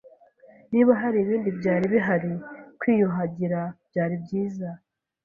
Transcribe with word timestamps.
Niba 0.71 0.91
hari 1.01 1.17
ibindi 1.23 1.49
byari 1.59 1.85
bihari 1.93 2.31
kwiyuhagira 2.79 3.61
byari 3.89 4.15
byiza 4.23 4.69